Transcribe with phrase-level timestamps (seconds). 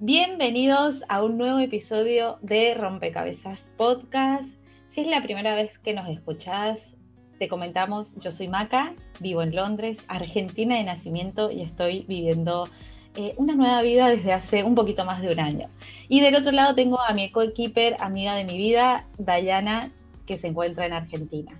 [0.00, 4.44] Bienvenidos a un nuevo episodio de Rompecabezas Podcast.
[4.92, 6.78] Si es la primera vez que nos escuchás,
[7.38, 12.64] te comentamos, yo soy Maca, vivo en Londres, Argentina de nacimiento y estoy viviendo
[13.14, 15.68] eh, una nueva vida desde hace un poquito más de un año.
[16.08, 19.90] Y del otro lado tengo a mi coequiper, amiga de mi vida, Dayana,
[20.26, 21.52] que se encuentra en Argentina.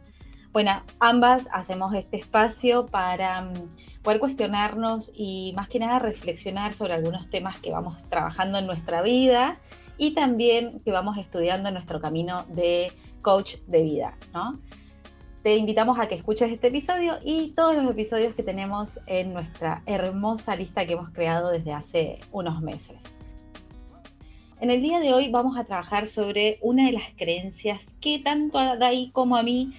[0.53, 3.55] Bueno, ambas hacemos este espacio para mm,
[4.05, 9.01] poder cuestionarnos y más que nada reflexionar sobre algunos temas que vamos trabajando en nuestra
[9.01, 9.59] vida
[9.97, 14.59] y también que vamos estudiando en nuestro camino de coach de vida, ¿no?
[15.43, 19.83] Te invitamos a que escuches este episodio y todos los episodios que tenemos en nuestra
[19.87, 22.99] hermosa lista que hemos creado desde hace unos meses.
[24.61, 28.59] En el día de hoy vamos a trabajar sobre una de las creencias que tanto
[28.59, 29.73] a Dai como a mí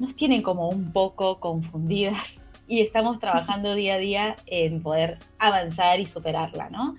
[0.00, 2.39] nos tienen como un poco confundidas
[2.70, 6.94] y estamos trabajando día a día en poder avanzar y superarla, ¿no?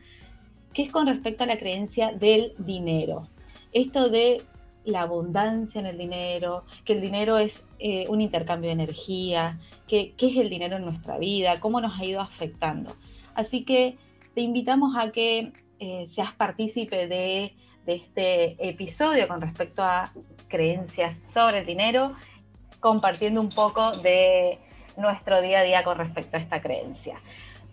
[0.73, 3.29] Que es con respecto a la creencia del dinero.
[3.71, 4.41] Esto de
[4.83, 10.13] la abundancia en el dinero, que el dinero es eh, un intercambio de energía, que,
[10.17, 12.93] qué es el dinero en nuestra vida, cómo nos ha ido afectando.
[13.33, 13.95] Así que
[14.35, 20.11] te invitamos a que eh, seas partícipe de, de este episodio con respecto a
[20.49, 22.13] creencias sobre el dinero,
[22.81, 24.59] compartiendo un poco de
[24.97, 27.19] nuestro día a día con respecto a esta creencia.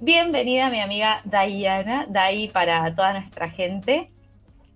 [0.00, 4.10] Bienvenida mi amiga Diana, Dai para toda nuestra gente.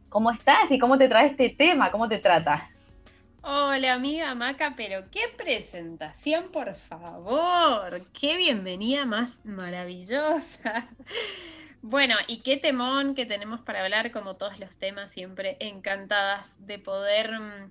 [0.08, 1.90] ¿Cómo estás y cómo te trae este tema?
[1.90, 2.68] ¿Cómo te trata?
[3.42, 8.06] Hola amiga Maca, pero qué presentación, por favor.
[8.12, 10.88] Qué bienvenida más maravillosa.
[11.84, 16.78] Bueno, y qué temón que tenemos para hablar, como todos los temas, siempre encantadas de
[16.78, 17.70] poder mm,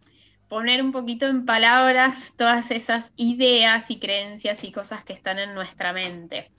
[0.52, 5.54] poner un poquito en palabras todas esas ideas y creencias y cosas que están en
[5.54, 6.52] nuestra mente.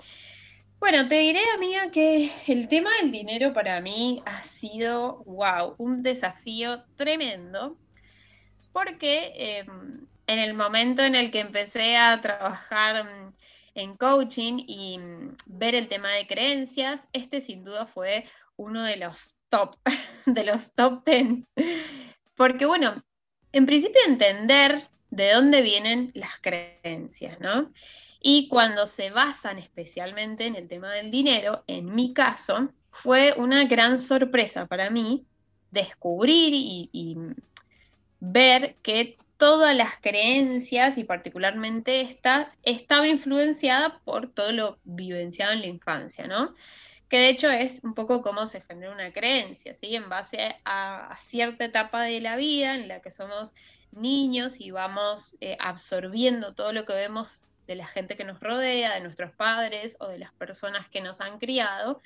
[0.80, 6.02] Bueno, te diré, amiga, que el tema del dinero para mí ha sido, wow, un
[6.02, 7.76] desafío tremendo,
[8.72, 13.04] porque em, en el momento en el que empecé a trabajar
[13.74, 18.24] en coaching y mm, ver el tema de creencias, este sin duda fue
[18.56, 19.76] uno de los top,
[20.24, 21.44] de los top 10.
[22.34, 23.02] Porque bueno,
[23.52, 27.68] en principio entender de dónde vienen las creencias, ¿no?
[28.20, 33.64] Y cuando se basan especialmente en el tema del dinero, en mi caso, fue una
[33.64, 35.26] gran sorpresa para mí
[35.70, 37.18] descubrir y,
[38.24, 45.60] ver que todas las creencias, y particularmente estas, estaba influenciada por todo lo vivenciado en
[45.60, 46.54] la infancia, ¿no?
[47.12, 49.94] Que de hecho es un poco cómo se genera una creencia, ¿sí?
[49.94, 53.52] En base a, cierta etapa de la vida en la que somos
[53.90, 58.94] niños y vamos eh, absorbiendo todo lo que vemos de la gente que nos rodea,
[58.94, 62.00] de nuestros padres o de las personas que nos han criado,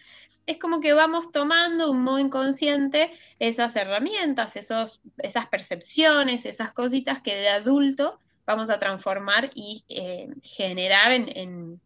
[0.44, 7.22] es como que vamos tomando un modo inconsciente esas herramientas, esos, esas percepciones, esas cositas
[7.22, 11.80] que de adulto vamos a transformar y eh, generar en,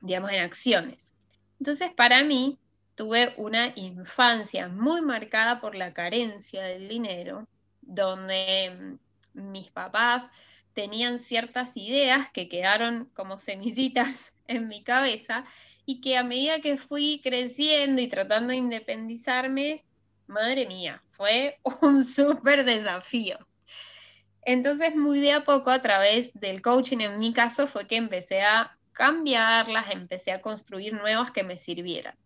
[0.00, 1.07] digamos, en acciones.
[1.58, 2.58] Entonces, para mí,
[2.94, 7.46] tuve una infancia muy marcada por la carencia del dinero,
[7.80, 8.98] donde
[9.34, 10.24] mm, mis papás
[10.74, 15.44] tenían ciertas ideas que quedaron como semillitas en mi cabeza
[15.84, 19.84] y que a medida que fui creciendo y tratando de independizarme,
[20.26, 23.38] madre mía, fue un súper desafío.
[24.42, 28.40] Entonces, muy de a poco, a través del coaching en mi caso, fue que empecé
[28.42, 32.16] a cambiarlas, empecé a construir nuevas que me sirvieran.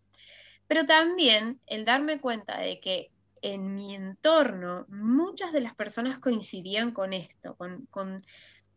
[0.65, 3.11] Pero también el darme cuenta de que
[3.43, 8.25] en mi entorno muchas de las personas coincidían con esto, con,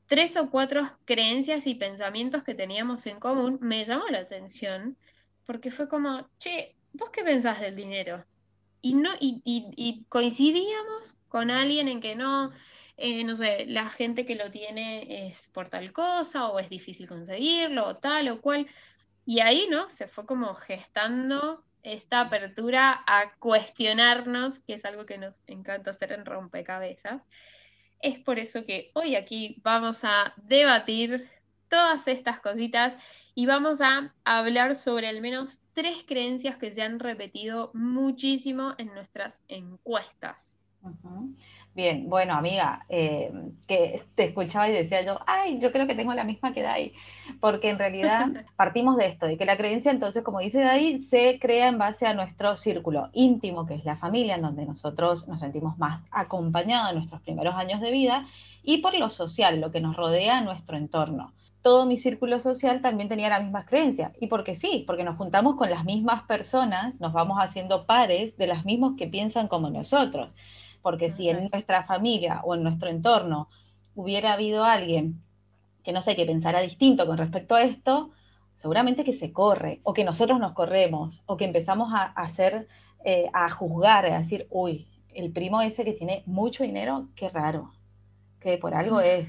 [0.07, 4.99] tres o cuatro creencias y pensamientos que teníamos en común, me llamó la atención
[5.47, 8.27] porque fue como, che, ¿vos qué pensás del dinero?
[8.83, 12.53] Y, no, y coincidíamos con alguien en que no,
[12.97, 17.09] eh, no sé, la gente que lo tiene es por tal cosa o es difícil
[17.09, 18.67] conseguirlo o tal o cual.
[19.27, 19.89] Y ahí, ¿no?
[19.89, 26.13] Se fue como gestando esta apertura a cuestionarnos, que es algo que nos encanta hacer
[26.13, 27.23] en rompecabezas.
[28.01, 31.29] Es por eso que hoy aquí vamos a debatir
[31.69, 32.95] todas estas cositas
[33.35, 38.95] y vamos a hablar sobre al menos tres creencias que se han repetido muchísimo en
[38.95, 40.57] nuestras encuestas.
[41.77, 43.31] Bien, bueno, amiga, eh,
[43.69, 46.95] que te escuchaba y decía yo, ay, yo creo que tengo la misma que Dai,
[47.39, 51.39] porque en realidad partimos de esto, de que la creencia entonces, como dice Dai, se
[51.39, 55.41] crea en base a nuestro círculo íntimo, que es la familia, en donde nosotros nos
[55.41, 58.27] sentimos más acompañados en nuestros primeros años de vida,
[58.63, 63.09] y por lo social, lo que nos rodea nuestro entorno todo mi círculo social también
[63.09, 64.13] tenía las mismas creencias.
[64.21, 68.47] Y porque sí, porque nos juntamos con las mismas personas, nos vamos haciendo pares de
[68.47, 70.29] las mismas que piensan como nosotros.
[70.87, 73.49] Porque si en nuestra familia o en nuestro entorno
[73.97, 75.21] hubiera habido alguien
[75.83, 78.13] que no sé, que pensara distinto con respecto a esto,
[78.55, 82.69] seguramente que se corre, o que nosotros nos corremos, o que empezamos a, hacer,
[83.05, 87.73] eh, a juzgar, a decir, uy, el primo ese que tiene mucho dinero, qué raro,
[88.39, 89.27] que por algo es,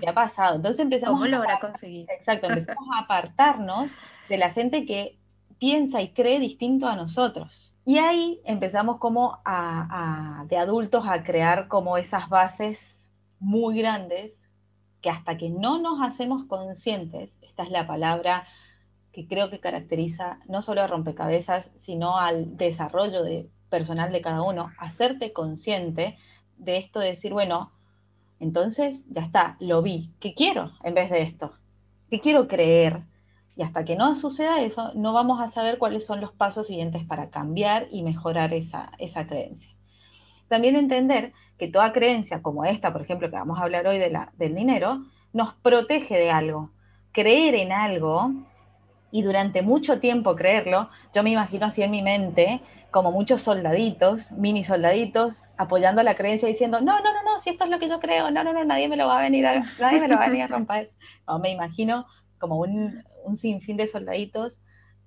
[0.00, 0.56] ¿qué ha pasado?
[0.56, 2.08] Entonces empezamos ¿Cómo lo habrá conseguido?
[2.12, 3.88] Exacto, empezamos a apartarnos
[4.28, 5.16] de la gente que
[5.60, 7.71] piensa y cree distinto a nosotros.
[7.84, 12.80] Y ahí empezamos como a, de adultos a crear como esas bases
[13.40, 14.32] muy grandes
[15.00, 18.46] que hasta que no nos hacemos conscientes, esta es la palabra
[19.12, 24.42] que creo que caracteriza no solo a rompecabezas, sino al desarrollo de, personal de cada
[24.42, 26.16] uno, hacerte consciente
[26.56, 27.72] de esto, de decir, bueno,
[28.38, 31.52] entonces ya está, lo vi, ¿qué quiero en vez de esto?
[32.10, 33.02] ¿Qué quiero creer?
[33.56, 37.04] Y hasta que no suceda eso, no vamos a saber cuáles son los pasos siguientes
[37.04, 39.70] para cambiar y mejorar esa, esa creencia.
[40.48, 44.10] También entender que toda creencia como esta, por ejemplo, que vamos a hablar hoy de
[44.10, 46.70] la, del dinero, nos protege de algo.
[47.12, 48.32] Creer en algo
[49.10, 54.30] y durante mucho tiempo creerlo, yo me imagino así en mi mente, como muchos soldaditos,
[54.32, 57.88] mini soldaditos, apoyando la creencia diciendo, no, no, no, no, si esto es lo que
[57.88, 60.16] yo creo, no, no, no, nadie me lo va a venir a, nadie me lo
[60.16, 60.90] va a venir a romper.
[61.26, 62.06] No, me imagino
[62.38, 64.60] como un, un sinfín de soldaditos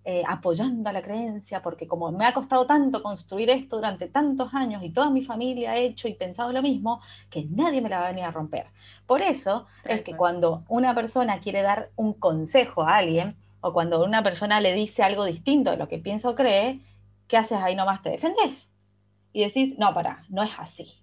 [0.08, 4.54] eh, apoyando a la creencia, porque como me ha costado tanto construir esto durante tantos
[4.54, 7.02] años y toda mi familia ha hecho y pensado lo mismo,
[7.32, 8.68] que nadie me la va a venir a romper.
[9.08, 14.06] Por eso es que cuando una persona quiere dar un consejo a alguien, o cuando
[14.06, 16.82] una persona le dice algo distinto de lo que piensa o cree,
[17.28, 18.04] ¿qué haces ahí nomás?
[18.04, 18.70] Te defendés.
[19.34, 21.02] Y decís, no, para, no es así.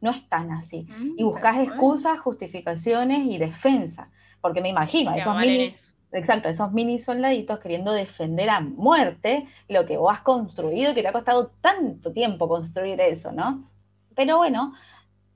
[0.00, 0.88] No es tan así.
[0.88, 4.08] Mm, y buscas excusas, justificaciones y defensa.
[4.40, 5.74] Porque me imagino, esos mini,
[6.12, 11.08] exacto, esos mini soldaditos queriendo defender a muerte lo que vos has construido, que te
[11.08, 13.70] ha costado tanto tiempo construir eso, ¿no?
[14.14, 14.74] Pero bueno,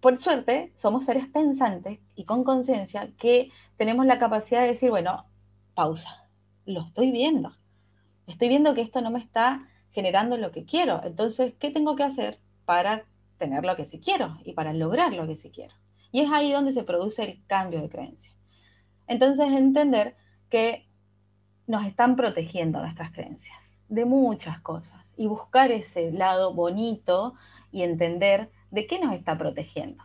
[0.00, 5.24] por suerte, somos seres pensantes y con conciencia que tenemos la capacidad de decir, bueno,
[5.74, 6.28] pausa,
[6.66, 7.56] lo estoy viendo.
[8.26, 11.00] Estoy viendo que esto no me está generando lo que quiero.
[11.04, 13.04] Entonces, ¿qué tengo que hacer para
[13.38, 15.74] tener lo que sí quiero y para lograr lo que sí quiero?
[16.12, 18.30] Y es ahí donde se produce el cambio de creencia.
[19.06, 20.16] Entonces, entender
[20.50, 20.86] que
[21.66, 23.56] nos están protegiendo nuestras creencias
[23.88, 27.34] de muchas cosas y buscar ese lado bonito
[27.70, 30.02] y entender de qué nos está protegiendo.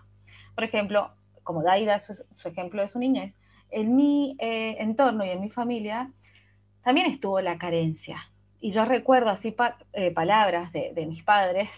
[0.55, 1.11] Por ejemplo,
[1.43, 3.33] como Daida, su, su ejemplo de su niñez,
[3.71, 6.11] en mi eh, entorno y en mi familia
[6.83, 8.29] también estuvo la carencia,
[8.61, 9.55] y yo recuerdo así
[9.93, 11.69] eh, palabras de, mis padres,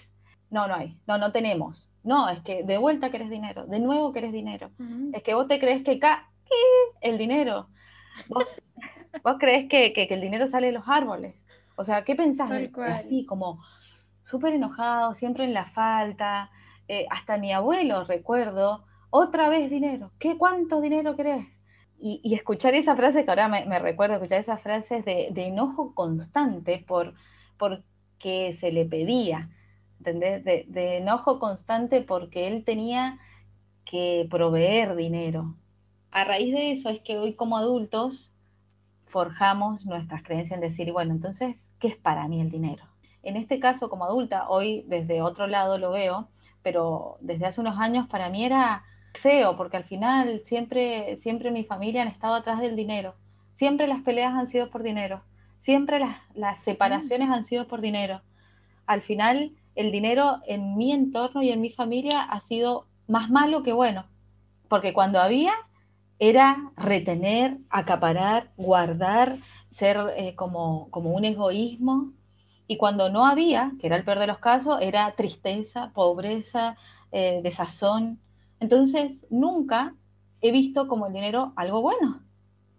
[0.49, 1.89] no, no hay, no, no tenemos.
[2.03, 4.71] No, es que de vuelta querés dinero, de nuevo querés dinero.
[5.13, 6.27] Es que vos te crees que acá,
[7.01, 7.67] el dinero.
[8.27, 11.35] Vos, crees que, el dinero sale de los árboles.
[11.75, 12.49] O sea, ¿qué pensás?
[12.49, 13.63] De, así como
[14.21, 16.51] súper enojado, siempre en la falta.
[16.87, 20.11] Eh, hasta mi abuelo, recuerdo, otra vez dinero.
[20.19, 21.47] ¿Qué cuánto dinero querés?
[22.01, 27.13] y, escuchar esa frase, que ahora me, recuerdo escuchar esas frases de, enojo constante por
[27.57, 29.49] porque se le pedía,
[29.99, 30.43] ¿entendés?
[30.43, 33.19] De, de, enojo constante porque él tenía
[33.85, 35.55] que proveer dinero.
[36.11, 38.31] A raíz de eso es que hoy como adultos
[39.07, 42.83] forjamos nuestras creencias en decir, bueno, entonces, ¿qué es para mí el dinero?
[43.23, 46.27] En este caso, como adulta, hoy desde otro lado lo veo,
[46.63, 51.63] pero desde hace unos años para mí era feo, porque al final siempre, siempre mi
[51.63, 53.15] familia han estado atrás del dinero.
[53.53, 55.21] Siempre las peleas han sido por dinero.
[55.59, 58.21] Siempre las, las separaciones han sido por dinero.
[58.85, 63.63] Al final, el dinero en mi entorno y en mi familia ha sido más malo
[63.63, 64.05] que bueno.
[64.67, 65.53] Porque cuando había,
[66.21, 69.39] era retener, acaparar, guardar,
[69.71, 72.13] ser eh, como, como un egoísmo.
[72.67, 76.77] Y cuando no había, que era el peor de los casos, era tristeza, pobreza,
[77.11, 78.19] eh, desazón.
[78.59, 79.95] Entonces, nunca
[80.41, 82.21] he visto como el dinero algo bueno.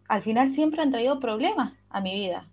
[0.09, 2.49] Al final siempre han traído problemas a mi vida.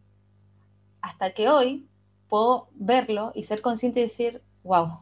[1.02, 1.88] Hasta que hoy
[2.30, 5.02] puedo verlo y ser consciente y decir, wow,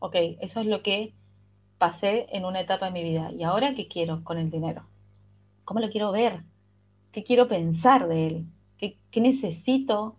[0.00, 1.14] ok, eso es lo que
[1.78, 3.32] pasé en una etapa de mi vida.
[3.32, 4.84] ¿Y ahora qué quiero con el dinero?
[5.66, 6.44] ¿Cómo lo quiero ver?
[7.12, 8.46] ¿Qué quiero pensar de él?
[8.78, 10.16] ¿Qué, necesito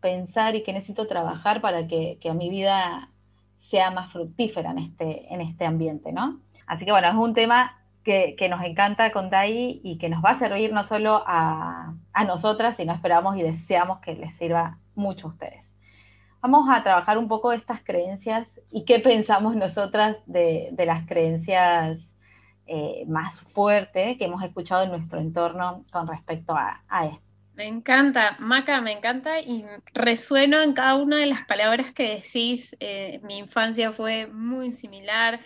[0.00, 3.08] pensar y qué necesito trabajar para que, que, a mi vida
[3.70, 6.40] sea más fructífera en este, en este ambiente, ¿no?
[6.66, 10.30] Así que bueno, es un tema que, nos encanta con Dai y que nos va
[10.30, 11.94] a servir no solo a,
[12.26, 15.62] nosotras, sino esperamos y deseamos que les sirva mucho a ustedes.
[16.40, 21.98] Vamos a trabajar un poco estas creencias y qué pensamos nosotras de, las creencias
[22.66, 27.22] eh, más fuerte que hemos escuchado en nuestro entorno con respecto a, esto.
[27.54, 32.74] Me encanta, Maca, me encanta y resueno en cada una de las palabras que decís.
[32.80, 35.40] Eh, mi infancia fue muy similar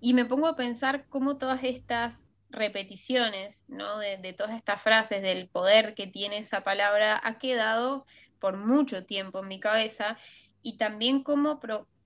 [0.00, 3.98] y me pongo a pensar cómo todas estas repeticiones, ¿no?
[3.98, 8.06] De, todas estas frases, del poder que tiene esa palabra, ha quedado
[8.38, 10.16] por mucho tiempo en mi cabeza
[10.62, 11.60] y también cómo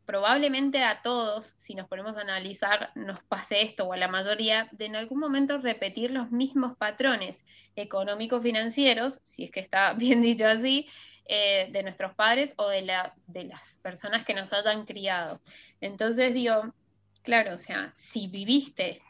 [0.04, 4.68] probablemente a todos, si nos ponemos a analizar, nos pase esto o a la mayoría,
[4.72, 7.44] de en algún momento repetir los mismos patrones
[7.76, 10.88] económicos financieros, si es que está bien dicho así,
[11.26, 15.40] eh, de nuestros padres o de, la, de las personas que nos hayan criado.
[15.80, 16.74] Entonces digo,
[17.22, 19.00] claro, o sea, si viviste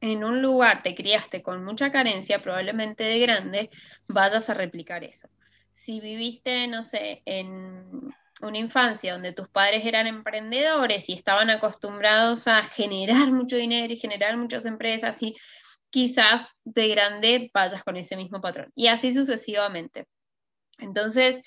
[0.00, 3.70] en un lugar, te criaste con mucha carencia, probablemente de grande,
[4.06, 5.28] vayas a replicar eso.
[5.74, 12.46] Si viviste, no sé, en una infancia donde tus padres eran emprendedores y estaban acostumbrados
[12.46, 15.36] a generar mucho dinero y generar muchas empresas y
[15.90, 18.70] quizás de grande vayas con ese mismo patrón.
[18.74, 20.06] Y así sucesivamente.
[20.78, 21.40] Entonces,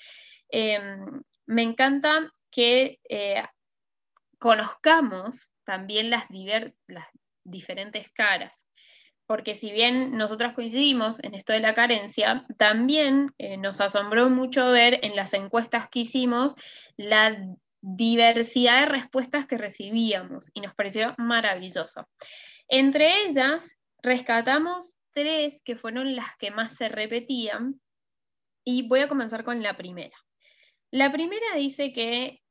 [0.48, 3.44] em, me encanta que eh,
[4.38, 6.24] conozcamos también las,
[6.88, 7.06] las
[7.44, 8.60] diferentes caras
[9.30, 14.72] porque si bien nosotras coincidimos en esto de la carencia, también eh, nos asombró mucho
[14.72, 16.56] ver en las encuestas que hicimos
[16.96, 17.40] la
[17.80, 22.08] diversidad de respuestas que recibíamos y nos pareció maravilloso.
[22.66, 27.80] Entre ellas, rescatamos tres que fueron las que más se repetían
[28.64, 30.16] y voy a comenzar con la primera.
[30.90, 32.42] La primera dice que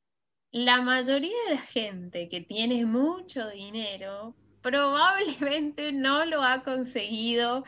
[0.54, 7.64] la mayoría de la gente que tiene mucho dinero probablemente no lo ha conseguido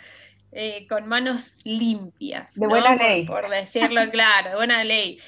[0.52, 2.56] eh, con manos limpias.
[2.56, 3.26] De buena ley.
[3.26, 5.20] Por, decirlo claro, de buena ley.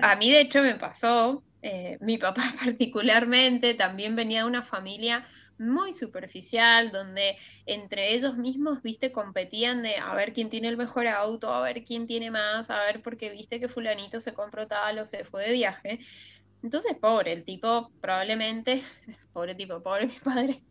[0.00, 5.26] A mí de hecho me pasó, eh, mi papá particularmente también venía de una familia
[5.58, 11.08] muy superficial, donde entre ellos mismos, viste, competían de a ver quién tiene el mejor
[11.08, 15.00] auto, a ver quién tiene más, a ver porque viste que fulanito se compró tal
[15.00, 15.98] o se fue de viaje.
[16.62, 18.82] Entonces, pobre, el tipo probablemente,
[19.32, 20.62] pobre tipo, pobre mi padre,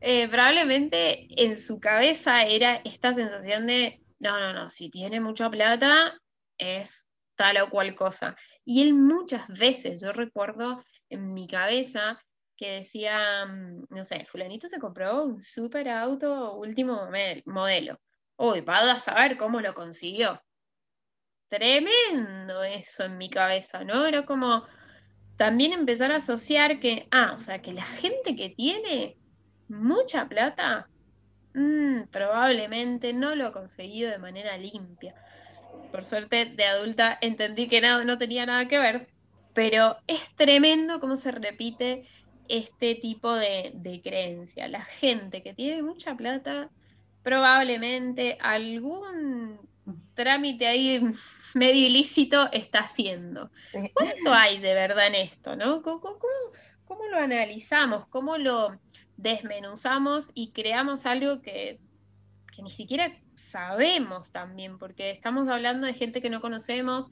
[0.00, 5.50] eh, probablemente en su cabeza era esta sensación de, no, no, no, si tiene mucha
[5.50, 6.18] plata
[6.58, 7.06] es
[7.36, 8.36] tal o cual cosa.
[8.64, 12.20] Y él muchas veces, yo recuerdo en mi cabeza
[12.56, 17.08] que decía, mm, no sé, fulanito se compró un super auto último
[17.46, 17.98] modelo.
[18.36, 20.40] Uy, va a saber cómo lo consiguió.
[21.48, 24.06] Tremendo eso en mi cabeza, ¿no?
[24.06, 24.64] Era como
[25.36, 29.18] también empezar a asociar que, ah, o sea, que la gente que tiene
[29.72, 30.88] mucha plata,
[31.54, 35.14] mm, probablemente no lo ha conseguido de manera limpia.
[35.90, 39.08] Por suerte, de adulta entendí que no, no tenía nada que ver,
[39.54, 42.04] pero es tremendo cómo se repite
[42.48, 44.68] este tipo de, de creencia.
[44.68, 46.70] La gente que tiene mucha plata,
[47.22, 49.58] probablemente algún
[50.14, 51.00] trámite ahí
[51.54, 53.50] medio ilícito está haciendo.
[53.94, 55.56] ¿Cuánto hay de verdad en esto?
[55.56, 55.82] ¿no?
[55.82, 58.06] cómo lo analizamos?
[58.08, 58.78] ¿Cómo lo,
[59.22, 61.78] desmenuzamos y creamos algo que,
[62.62, 67.06] ni siquiera sabemos también, porque estamos hablando de gente que no conocemos,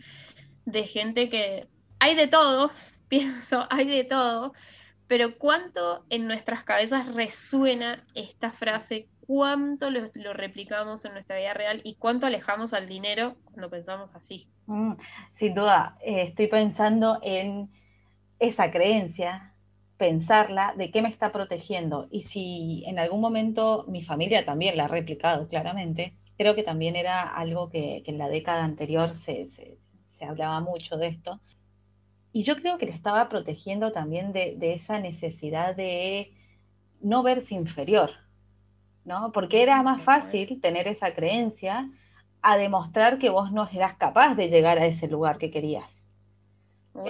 [0.65, 2.73] de gente que hay de todo,
[3.09, 4.53] pienso, hay de todo,
[5.07, 11.81] pero cuánto en nuestras cabezas resuena esta frase, cuánto lo, replicamos en nuestra vida real
[11.85, 14.49] y cuánto alejamos al dinero cuando pensamos así.
[14.67, 14.95] Mm,
[15.37, 17.71] sin duda, eh, estoy pensando en
[18.39, 19.50] esa creencia
[20.01, 22.09] pensarla de qué me está protegiendo.
[22.11, 26.97] Y si en algún momento mi familia también la ha replicado claramente, creo que también
[26.97, 29.51] era algo que, en la década anterior se,
[30.23, 31.39] hablaba mucho de esto.
[32.33, 36.33] Y yo creo que le estaba protegiendo también de, esa necesidad de
[37.03, 38.11] no verse inferior,
[39.05, 39.33] ¿no?
[39.33, 41.91] Porque era más fácil tener esa creencia
[42.41, 45.85] a demostrar que vos no eras capaz de llegar a ese lugar que querías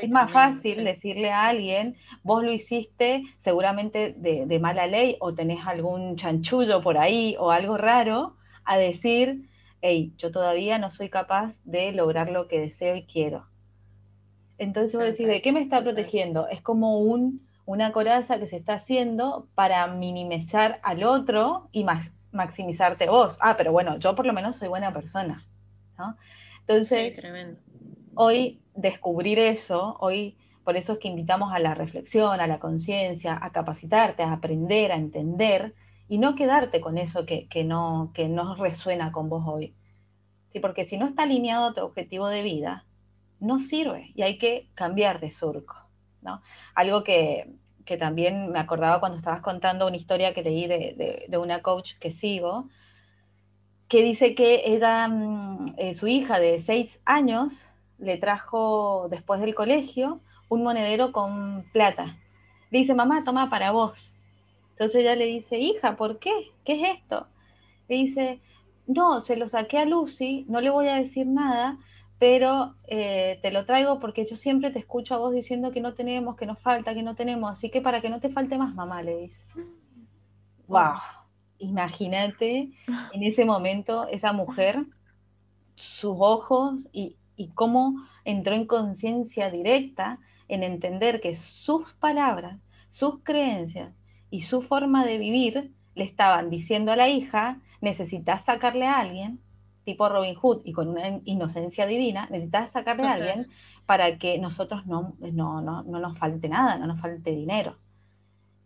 [0.00, 5.66] es más fácil decirle a alguien, vos lo hiciste seguramente de, mala ley o tenés
[5.66, 9.48] algún chanchullo por ahí o algo raro, a decir,
[9.80, 13.46] hey, yo todavía no soy capaz de lograr lo que deseo y quiero.
[14.58, 16.46] Entonces vos decís, ¿de qué me está protegiendo?
[16.48, 22.10] Es como un, una coraza que se está haciendo para minimizar al otro y más,
[22.32, 23.36] maximizarte vos.
[23.40, 25.46] Ah, pero bueno, yo por lo menos soy buena persona.
[26.66, 27.14] Entonces,
[28.14, 33.38] hoy descubrir eso, hoy por eso es que invitamos a la reflexión, a la conciencia,
[33.40, 35.74] a capacitarte, a aprender, a entender
[36.08, 39.74] y no quedarte con eso que, no, que no resuena con vos hoy.
[40.52, 40.60] ¿Sí?
[40.60, 42.84] Porque si no está alineado a tu objetivo de vida,
[43.38, 45.76] no sirve y hay que cambiar de surco.
[46.20, 46.42] ¿no?
[46.74, 47.50] Algo que,
[47.84, 51.94] que también me acordaba cuando estabas contando una historia que leí de, de, una coach
[51.98, 52.68] que sigo,
[53.88, 57.52] que dice que era mm, eh, su hija de seis años
[58.00, 62.16] le trajo después del colegio un monedero con plata.
[62.70, 63.98] Le dice, mamá, toma para vos.
[64.72, 66.32] Entonces ella le dice, hija, ¿por qué?
[66.64, 67.26] ¿Qué es esto?
[67.88, 68.40] Le dice,
[68.86, 71.78] no, se lo saqué a Lucy, no le voy a decir nada,
[72.18, 75.94] pero eh, te lo traigo porque yo siempre te escucho a vos diciendo que no
[75.94, 78.74] tenemos, que nos falta, que no tenemos, así que para que no te falte más,
[78.74, 79.42] mamá, le dice.
[80.66, 80.96] ¡Wow!
[81.58, 82.70] Imagínate
[83.12, 84.84] en ese momento esa mujer,
[85.76, 92.58] sus ojos y, y cómo entró en conciencia directa en entender que sus palabras,
[92.90, 93.94] sus creencias
[94.30, 99.40] y su forma de vivir le estaban diciendo a la hija, necesitas sacarle a alguien
[99.86, 103.46] tipo Robin Hood y con una inocencia divina, necesitas sacarle a alguien
[103.86, 107.78] para que nosotros no, no, no, no, nos falte nada, no nos falte dinero.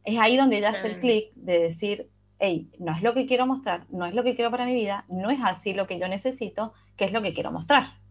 [0.03, 3.47] Es ahí donde ella hace el clic de decir, hey, no es lo que quiero
[3.47, 6.09] mostrar, no es lo que quiero para mi vida, no es así lo que yo
[6.09, 8.04] necesito, ¿qué es lo que quiero mostrar?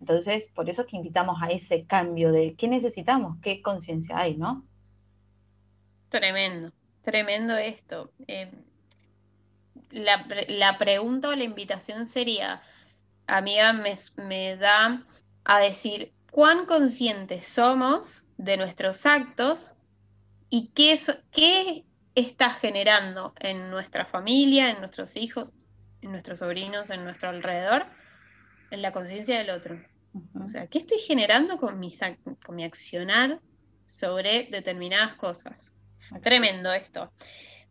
[0.00, 4.36] Entonces, por eso es que invitamos a ese cambio de qué necesitamos, qué conciencia hay,
[4.36, 4.64] ¿no?
[6.10, 6.72] Tremendo,
[7.02, 8.10] tremendo esto.
[8.28, 8.50] Eh,
[9.90, 12.62] la, pregunta o la invitación sería,
[13.26, 15.02] amiga, me, me da
[15.44, 19.74] a decir cuán conscientes somos de nuestros actos
[20.50, 20.98] y qué,
[21.32, 21.84] qué
[22.14, 25.52] está generando en nuestra familia, en nuestros hijos,
[26.02, 27.86] en nuestros sobrinos, en nuestro alrededor,
[28.70, 29.80] en la conciencia del otro.
[30.42, 31.92] O sea, ¿qué estoy generando con mi,
[32.44, 33.40] con mi accionar
[33.86, 35.72] sobre determinadas cosas?
[36.22, 37.10] Tremendo esto.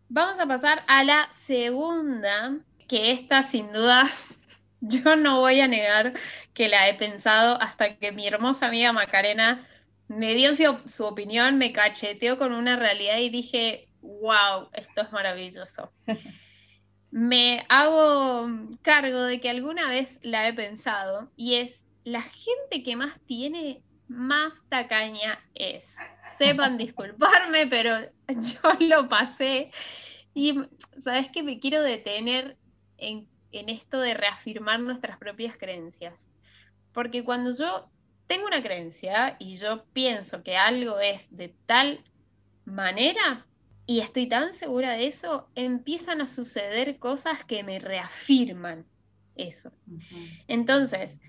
[0.09, 4.03] Vamos a pasar a la segunda, que esta sin duda
[4.81, 6.13] yo no voy a negar
[6.53, 9.67] que la he pensado hasta que mi hermosa amiga Macarena
[10.07, 15.91] me dio su, opinión, me cacheteó con una realidad y dije, wow, esto es maravilloso.
[17.15, 18.49] me hago
[18.81, 23.81] cargo de que alguna vez la he pensado y es la gente que más tiene,
[24.09, 25.95] más tacaña es
[26.37, 29.71] sepan disculparme, pero yo lo pasé.
[30.33, 30.59] Y
[31.05, 32.57] sabes que me quiero detener
[32.97, 36.19] en, en esto de reafirmar nuestras propias creencias.
[36.91, 37.89] Porque cuando yo
[38.27, 42.03] tengo una creencia y yo pienso que algo es de tal
[42.65, 43.45] manera
[43.85, 48.85] y estoy tan segura de eso, empiezan a suceder cosas que me reafirman
[49.35, 49.71] eso.
[50.47, 51.19] Entonces,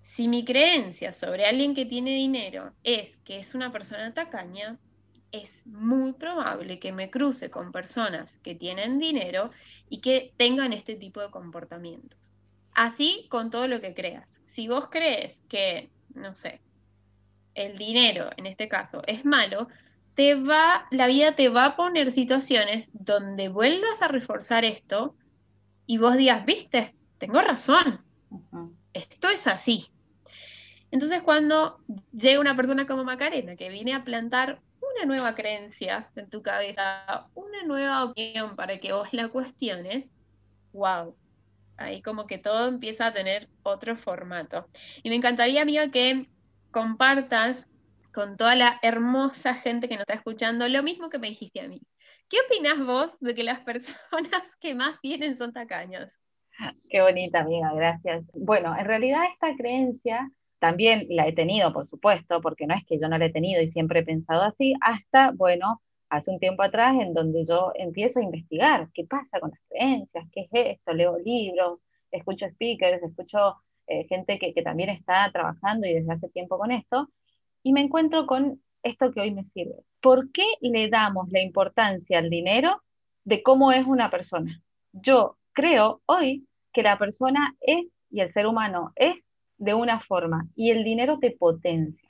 [0.00, 4.78] si mi creencia sobre alguien que tiene dinero es que es una persona tacaña,
[5.32, 9.50] es muy probable que me cruce con personas que tienen dinero
[9.90, 12.18] y que tengan este tipo de comportamientos.
[12.72, 14.40] Así con todo lo que creas.
[14.44, 16.60] Si vos crees que, no sé,
[17.54, 19.68] el dinero en este caso es malo,
[20.16, 25.14] te va, la vida te va a poner situaciones donde vuelvas a reforzar esto
[25.84, 28.00] y vos digas, viste, tengo razón.
[28.94, 29.92] Esto es así.
[30.90, 31.78] Entonces cuando
[32.12, 37.28] llega una persona como Macarena, que viene a plantar una nueva creencia en tu cabeza,
[37.34, 40.10] una nueva opinión para que vos la cuestiones,
[40.72, 41.14] wow,
[41.76, 44.66] ahí como que todo empieza a tener otro formato.
[45.02, 46.26] Y me encantaría, amiga, que
[46.70, 47.68] compartas
[48.16, 51.68] con toda la hermosa gente que nos está escuchando lo mismo que me dijiste a
[51.68, 51.82] mí.
[52.30, 56.10] ¿Qué opinas vos de que las personas que más tienen son tacaños?
[56.88, 58.24] Qué bonita, amiga, gracias.
[58.32, 62.98] Bueno, en realidad esta creencia también la he tenido, por supuesto, porque no es que
[62.98, 66.62] yo no la he tenido y siempre he pensado así, hasta, bueno, hace un tiempo
[66.62, 70.94] atrás en donde yo empiezo a investigar qué pasa con las creencias, qué es esto,
[70.94, 73.56] leo libros, escucho speakers, escucho
[73.88, 77.10] eh, gente que, que también está trabajando y desde hace tiempo con esto,
[77.66, 79.74] y me encuentro con esto que hoy me sirve.
[80.00, 82.80] ¿Por qué le damos la importancia al dinero
[83.24, 84.62] de cómo es una persona?
[84.92, 89.16] Yo creo hoy que la persona es y el ser humano es
[89.56, 92.08] de una forma y el dinero te potencia.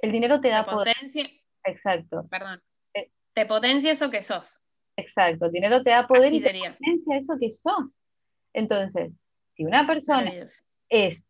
[0.00, 1.30] El dinero te da potencia.
[1.62, 2.26] Exacto.
[2.28, 2.60] Perdón.
[2.94, 4.60] Eh, te potencia eso que sos.
[4.96, 5.46] Exacto.
[5.46, 7.96] El dinero te da poder y te potencia eso que sos.
[8.52, 9.12] Entonces,
[9.54, 10.32] si una persona
[10.88, 11.22] es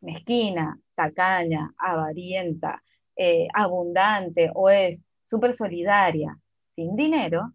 [0.00, 2.82] mezquina, tacaña, avarienta,
[3.16, 6.36] eh, abundante o es súper solidaria,
[6.74, 7.52] sin dinero,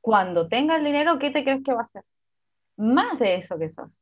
[0.00, 2.04] cuando tenga el dinero, ¿qué te crees que va a hacer?
[2.76, 3.98] Más de eso que sos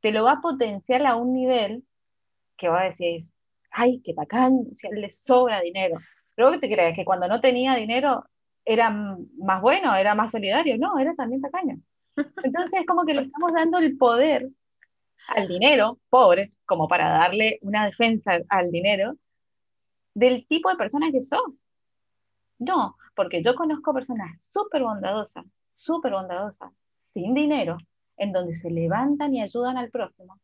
[0.00, 1.84] te lo va a potenciar a un nivel
[2.56, 3.22] que va a decir,
[3.70, 5.98] ay, qué bacán, si a él le sobra dinero.
[6.36, 8.24] Luego que te crees que cuando no tenía dinero
[8.64, 11.78] era más bueno, era más solidario, no, era también tacaño.
[12.42, 14.48] Entonces es como que le estamos dando el poder
[15.30, 19.14] al dinero, pobre, como para darle una defensa al dinero,
[20.14, 21.40] del tipo de persona que sos.
[22.58, 26.70] No, porque yo conozco personas súper bondadosas, súper bondadosas,
[27.14, 27.78] sin dinero,
[28.16, 30.38] en donde se levantan y ayudan al próximo.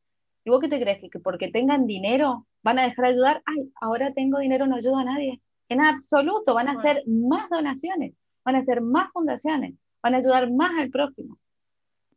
[0.45, 1.11] ¿Y vos qué te crees?
[1.11, 3.43] ¿Que porque tengan dinero van a dejar de ayudar?
[3.45, 5.41] Ay, ahora tengo dinero, no ayudo a nadie.
[5.69, 10.51] En absoluto, van a hacer más donaciones, van a hacer más fundaciones, van a ayudar
[10.51, 11.39] más al próximo.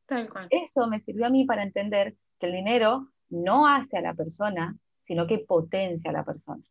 [0.05, 0.47] Tal cual.
[0.49, 4.75] Eso me sirvió a mí para entender que el dinero no hace a la persona,
[5.05, 6.63] sino que potencia a la persona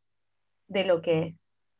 [0.66, 1.34] de lo que es.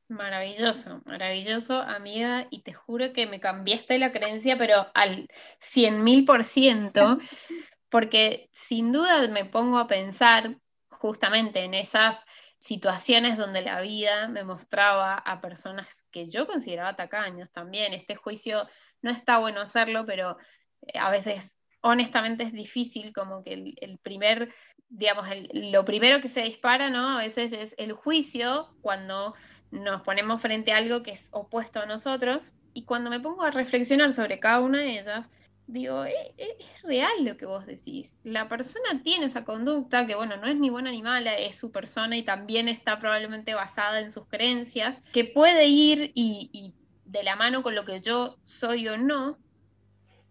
[0.09, 5.29] Maravilloso, maravilloso, amiga, y te juro que me cambiaste la creencia, pero al
[5.61, 7.19] cien mil por ciento,
[7.91, 10.57] porque sin duda me pongo a pensar
[10.89, 12.25] justamente en esas
[12.59, 17.93] situaciones donde la vida me mostraba a personas que yo consideraba tacaños también.
[17.93, 18.67] Este juicio
[19.03, 20.39] no está bueno hacerlo, pero
[20.87, 24.53] eh, a veces honestamente es difícil como que el, primer,
[24.89, 27.19] digamos, lo primero que se dispara, ¿no?
[27.19, 29.35] A veces es el juicio cuando
[29.71, 32.53] nos ponemos frente a algo que es opuesto a nosotros.
[32.75, 35.29] Y cuando me pongo a reflexionar sobre cada una de ellas,
[35.67, 38.19] digo, es, eh, eh, es, real lo que vos decís.
[38.25, 41.71] La persona tiene esa conducta que, bueno, no es ni buena ni mala, es su
[41.71, 47.37] persona y también está probablemente basada en sus creencias, que puede ir y de la
[47.37, 49.39] mano con lo que yo soy o no,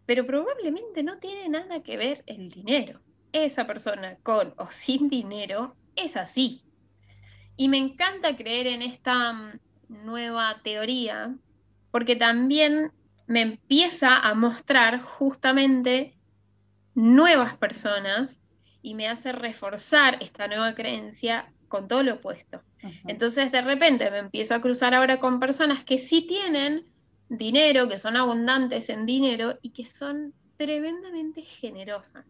[0.07, 3.01] pero probablemente no tiene nada que ver el dinero.
[3.33, 6.63] Esa persona con o sin dinero es así.
[7.57, 11.35] Y me encanta creer en esta mm, nueva teoría
[11.91, 12.93] porque también
[13.27, 16.15] me empieza a mostrar justamente
[16.95, 18.39] nuevas personas
[18.81, 22.61] y me hace reforzar esta nueva creencia con todo lo opuesto.
[23.07, 26.85] Entonces de repente me empiezo a cruzar ahora con personas que sí tienen
[27.29, 32.25] dinero, que son abundantes en dinero y que son tremendamente generosas.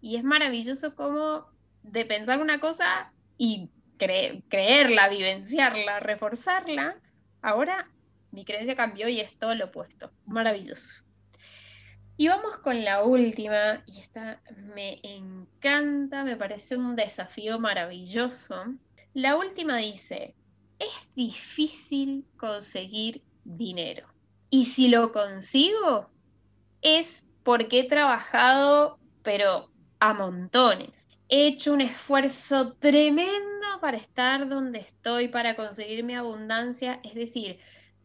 [0.00, 1.46] Y es maravilloso como
[1.82, 6.96] de pensar una cosa y creerla, vivenciarla, reforzarla,
[7.40, 7.88] ahora
[8.32, 10.10] mi creencia cambió y es todo lo opuesto.
[10.26, 11.02] Maravilloso.
[12.16, 14.40] Y vamos con la última, y esta
[14.74, 18.64] me encanta, me parece un desafío maravilloso.
[19.14, 20.34] La última dice,
[20.78, 24.11] es difícil conseguir dinero.
[24.54, 26.10] Y si lo consigo,
[26.82, 34.80] es porque he trabajado, pero a montones he hecho un esfuerzo tremendo para estar donde
[34.80, 37.00] estoy, para conseguir mi abundancia.
[37.02, 37.58] Es decir,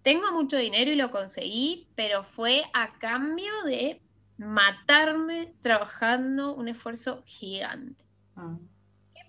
[0.03, 4.01] tengo mucho dinero y lo conseguí, pero fue a cambio de
[4.37, 8.05] matarme trabajando un esfuerzo gigante.
[8.37, 8.57] Ah.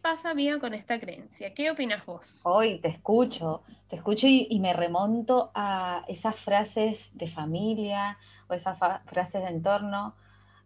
[0.09, 1.53] ¿Qué pasa, amiga, con esta creencia?
[1.53, 2.41] ¿Qué opinas vos?
[2.43, 8.17] Hoy te escucho, te escucho y, me remonto a esas frases de familia
[8.49, 10.15] o esas frases de entorno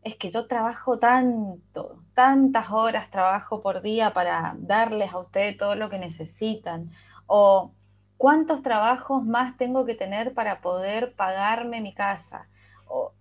[0.04, 5.74] es que yo trabajo tanto, tantas horas trabajo por día para darles a ustedes todo
[5.74, 6.92] lo que necesitan,
[7.26, 7.72] o
[8.18, 12.46] cuántos trabajos más tengo que tener para poder pagarme mi casa,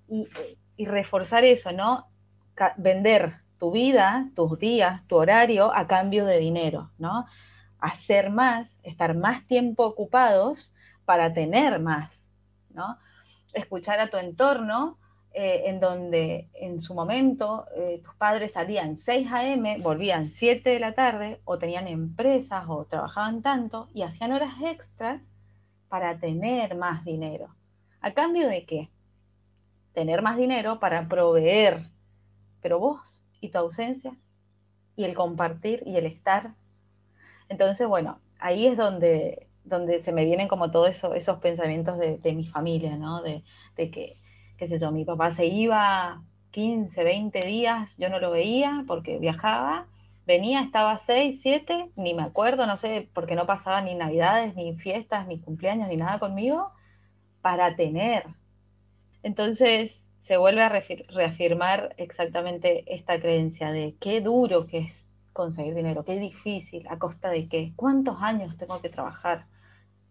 [0.08, 2.06] y, reforzar eso, ¿no?
[2.78, 7.28] vender tu vida, tus días, tu horario a cambio de dinero, ¿no?
[7.78, 10.74] Hacer más, estar más tiempo ocupados
[11.06, 12.10] para tener más,
[12.74, 12.98] ¿no?
[13.54, 14.98] Escuchar a tu entorno
[15.32, 20.80] eh, en donde en su momento eh, tus padres salían 6 a.m., volvían 7 de
[20.80, 25.22] la tarde, o tenían empresas o trabajaban tanto y hacían horas extras
[25.88, 27.54] para tener más dinero.
[28.02, 28.90] ¿A cambio de qué?
[29.94, 31.84] Tener más dinero para proveer.
[32.64, 34.16] Pero vos y tu ausencia
[34.96, 36.54] y el compartir y el estar.
[37.50, 42.34] Entonces, bueno, ahí es donde, donde se me vienen como todos eso, esos pensamientos de,
[42.34, 43.22] mi familia, ¿no?
[43.22, 43.44] de
[43.76, 44.22] que
[44.62, 49.18] qué sé yo, mi papá se iba 15, 20 días, yo no lo veía porque
[49.18, 49.88] viajaba,
[50.28, 54.76] venía, estaba 6, 7, ni me acuerdo, no sé, porque no pasaba ni navidades, ni
[54.76, 56.70] fiestas, ni cumpleaños, ni nada conmigo,
[57.42, 58.28] para tener.
[59.24, 59.92] Entonces
[60.32, 66.16] se vuelve a reafirmar exactamente esta creencia de qué duro que es conseguir dinero, qué
[66.18, 69.44] difícil, a costa de qué, cuántos años tengo que trabajar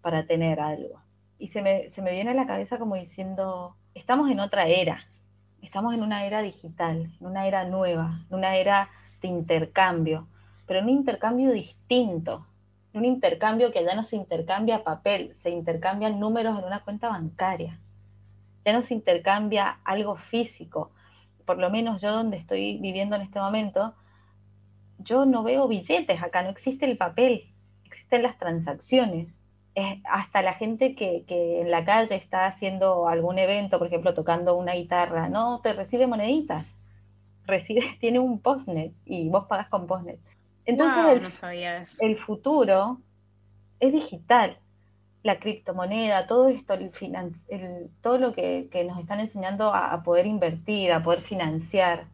[0.02, 1.00] para tener algo.
[1.38, 5.06] Y se me, se me viene a la cabeza como diciendo, estamos en otra era,
[5.62, 8.90] estamos en una era digital, en una era nueva, en una era
[9.22, 10.28] de intercambio,
[10.66, 12.44] pero un intercambio distinto,
[12.92, 17.78] un intercambio que ya no se intercambia papel, se intercambian números en una cuenta bancaria,
[18.70, 20.92] ya no se intercambia algo físico,
[21.44, 23.94] por lo menos yo donde estoy viviendo en este momento,
[24.98, 27.52] yo no veo billetes acá, no existe el papel,
[27.84, 29.28] existen las transacciones
[30.04, 31.24] hasta la gente que,
[31.60, 36.06] en la calle está haciendo algún evento, por ejemplo, tocando una guitarra, no te recibe
[36.06, 36.66] moneditas,
[37.46, 40.20] recibe, tiene un postnet y vos pagas con postnet.
[40.66, 42.98] Entonces el, el futuro
[43.80, 44.58] es digital.
[45.22, 46.74] La criptomoneda, todo esto,
[48.00, 52.06] todo lo que, nos están enseñando a, poder invertir, a poder financiar,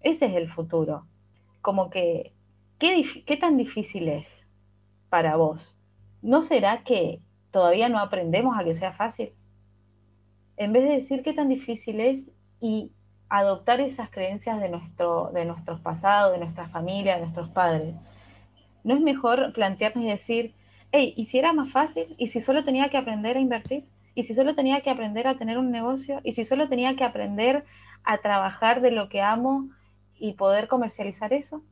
[0.00, 1.06] ese es el futuro.
[1.62, 2.32] Como que,
[2.78, 4.26] ¿qué, tan difícil es
[5.08, 5.74] para vos?
[6.22, 7.20] ¿No será que
[7.52, 9.32] todavía no aprendemos a que sea fácil?
[10.56, 12.20] En vez de decir qué tan difícil es
[12.60, 12.90] y
[13.28, 17.94] adoptar esas creencias de, nuestro, de nuestros pasados, de nuestra familia, de nuestros padres,
[18.82, 20.54] ¿no es mejor plantearnos y decir,
[21.00, 22.14] ¿y si era más fácil?
[22.18, 23.84] ¿Y si solo tenía que aprender a invertir?
[24.14, 26.20] ¿Y si solo tenía que aprender a tener un negocio?
[26.22, 27.64] ¿Y si solo tenía que aprender
[28.04, 29.70] a trabajar de lo que amo
[30.16, 31.62] y poder comercializar eso?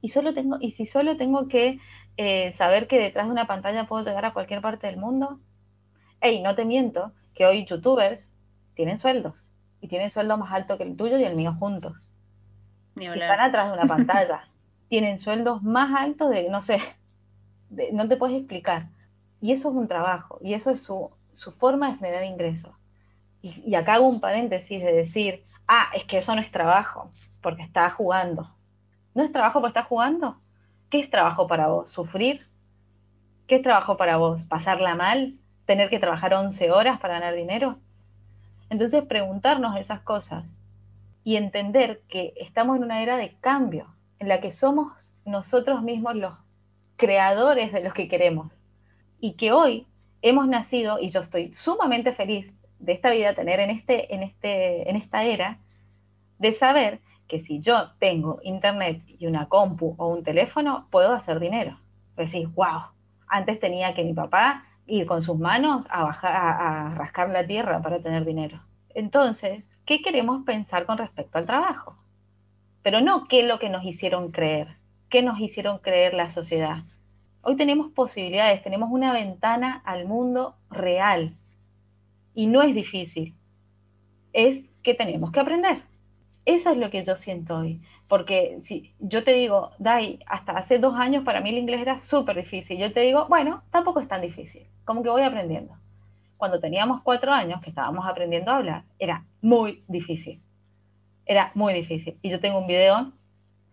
[0.00, 1.78] ¿Y, solo tengo, y si solo tengo que
[2.16, 5.40] eh, saber que detrás de una pantalla puedo llegar a cualquier parte del mundo?
[6.20, 8.30] Hey, no te miento que hoy youtubers
[8.74, 9.34] tienen sueldos
[9.80, 11.94] y tienen sueldo más alto que el tuyo y el mío juntos.
[12.96, 14.48] están atrás de una pantalla.
[14.88, 16.78] tienen sueldos más altos de, no sé,
[17.92, 18.86] no te puedes explicar.
[19.40, 21.10] Y eso es un trabajo, y eso es su,
[21.58, 22.72] forma de generar ingresos.
[23.42, 27.62] Y, acá hago un paréntesis de decir, ah, es que eso no es trabajo, porque
[27.62, 28.50] está jugando.
[29.14, 30.40] ¿No es trabajo porque está jugando?
[30.90, 31.90] ¿Qué es trabajo para vos?
[31.90, 32.46] ¿Sufrir?
[33.46, 34.42] ¿Qué es trabajo para vos?
[34.48, 35.34] ¿Pasarla mal?
[35.66, 37.78] ¿Tener que trabajar 11 horas para ganar dinero?
[38.70, 40.44] Entonces, preguntarnos esas cosas
[41.24, 43.86] y entender que estamos en una era de cambio,
[44.18, 44.92] en la que somos
[45.24, 46.32] nosotros mismos los
[46.98, 48.52] creadores de los que queremos.
[49.20, 49.86] Y que hoy
[50.20, 54.90] hemos nacido, y yo estoy sumamente feliz de esta vida tener en, este, en, este,
[54.90, 55.58] en esta era,
[56.38, 61.40] de saber que si yo tengo internet y una compu o un teléfono, puedo hacer
[61.40, 61.78] dinero.
[62.26, 62.82] Sí, wow,
[63.28, 67.80] antes tenía que mi papá ir con sus manos a, bajar, a rascar la tierra
[67.80, 68.60] para tener dinero.
[68.90, 71.96] Entonces, ¿qué queremos pensar con respecto al trabajo?
[72.82, 74.78] Pero no qué es lo que nos hicieron creer,
[75.08, 76.84] qué nos hicieron creer la sociedad.
[77.42, 81.34] Hoy tenemos posibilidades, tenemos una ventana al mundo real
[82.34, 83.34] y no es difícil.
[84.32, 85.82] Es que tenemos que aprender.
[86.44, 87.80] Eso es lo que yo siento hoy.
[88.06, 91.98] Porque si yo te digo, Dai, hasta hace dos años para mí el inglés era
[91.98, 92.78] súper difícil.
[92.78, 94.66] Yo te digo, bueno, tampoco es tan difícil.
[94.84, 95.74] Como que voy aprendiendo.
[96.36, 100.40] Cuando teníamos cuatro años, que estábamos aprendiendo a hablar, era muy difícil.
[101.26, 102.16] Era muy difícil.
[102.22, 103.12] Y yo tengo un video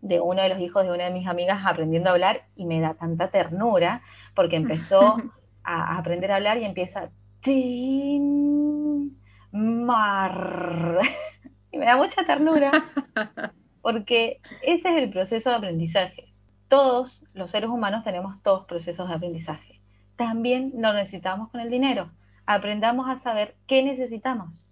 [0.01, 2.79] de uno de los hijos de una de mis amigas aprendiendo a hablar y me
[2.79, 4.01] da tanta ternura
[4.35, 5.17] porque empezó
[5.63, 7.09] a aprender a hablar y empieza
[7.41, 9.17] tin,
[9.51, 10.99] mar
[11.71, 12.71] y me da mucha ternura
[13.81, 16.33] porque ese es el proceso de aprendizaje.
[16.67, 19.79] Todos los seres humanos tenemos todos procesos de aprendizaje.
[20.15, 22.09] También lo necesitamos con el dinero.
[22.47, 24.65] Aprendamos a saber qué necesitamos.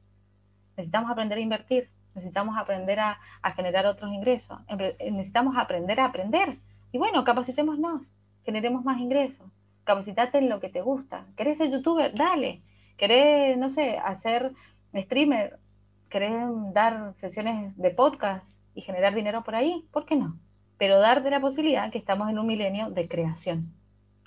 [0.75, 3.19] Necesitamos aprender a invertir, necesitamos aprender a,
[3.55, 4.59] generar otros ingresos,
[4.99, 6.57] necesitamos aprender a aprender.
[6.91, 8.01] Y bueno, capacitémonos,
[8.45, 9.47] generemos más ingresos,
[9.83, 11.25] capacitate en lo que te gusta.
[11.35, 12.13] ¿Querés ser youtuber?
[12.15, 12.61] Dale.
[12.97, 14.53] ¿Querés, no sé, hacer
[14.95, 15.57] streamer?
[16.09, 16.31] ¿Querés
[16.73, 19.85] dar sesiones de podcast y generar dinero por ahí?
[19.91, 20.37] ¿Por qué no?
[20.77, 23.73] Pero darte la posibilidad que estamos en un milenio de creación,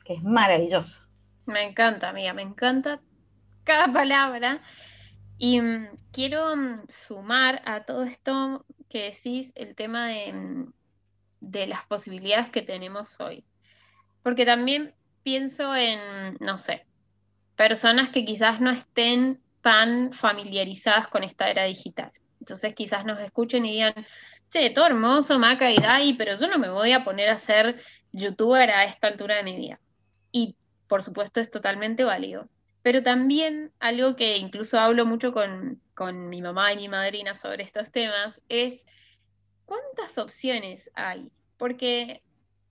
[0.05, 1.01] que es maravilloso.
[1.46, 3.01] Me encanta, amiga, me encanta
[3.62, 4.61] cada palabra.
[5.38, 10.72] Y mm, quiero mm, sumar a todo esto que decís el tema mm,
[11.40, 13.44] de, las posibilidades que tenemos hoy.
[14.22, 16.87] Porque también pienso en, no sé,
[17.57, 22.12] personas que quizás no estén tan familiarizadas con esta era digital.
[22.40, 23.94] Entonces quizás nos escuchen y digan,
[24.51, 27.81] che, todo hermoso, Maca y Dai, pero yo no me voy a poner a ser
[28.12, 29.81] youtuber a esta altura de mi vida.
[30.33, 32.49] Y por supuesto es totalmente válido.
[32.87, 35.81] Pero también algo que incluso hablo mucho con,
[36.29, 38.87] mi mamá y mi madrina sobre estos temas es
[39.64, 41.29] cuántas opciones hay.
[41.57, 42.22] Porque